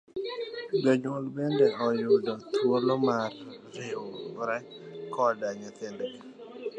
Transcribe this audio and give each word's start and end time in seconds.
Jonyuol 0.81 1.25
bende 1.35 1.67
oyudo 1.87 2.33
thuolo 2.53 2.95
mar 3.07 3.31
riwre 3.77 4.57
koda 5.13 5.49
nyithind 5.59 5.99
gi. 6.11 6.19